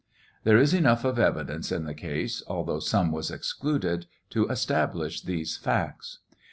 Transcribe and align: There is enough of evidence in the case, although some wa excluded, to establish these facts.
There 0.45 0.57
is 0.57 0.73
enough 0.73 1.05
of 1.05 1.19
evidence 1.19 1.71
in 1.71 1.83
the 1.85 1.93
case, 1.93 2.41
although 2.47 2.79
some 2.79 3.11
wa 3.11 3.21
excluded, 3.31 4.07
to 4.31 4.47
establish 4.47 5.21
these 5.21 5.57
facts. 5.57 6.17